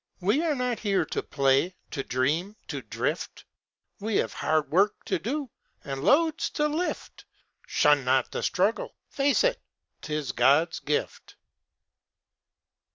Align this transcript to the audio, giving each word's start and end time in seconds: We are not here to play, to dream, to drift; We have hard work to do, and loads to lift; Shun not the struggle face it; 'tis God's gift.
We 0.19 0.43
are 0.43 0.55
not 0.55 0.79
here 0.79 1.05
to 1.05 1.21
play, 1.21 1.75
to 1.91 2.03
dream, 2.03 2.55
to 2.69 2.81
drift; 2.81 3.45
We 3.99 4.15
have 4.15 4.33
hard 4.33 4.71
work 4.71 4.95
to 5.05 5.19
do, 5.19 5.51
and 5.83 6.03
loads 6.03 6.49
to 6.57 6.67
lift; 6.67 7.25
Shun 7.67 8.03
not 8.03 8.31
the 8.31 8.41
struggle 8.41 8.95
face 9.09 9.43
it; 9.43 9.61
'tis 10.01 10.31
God's 10.31 10.79
gift. 10.79 11.35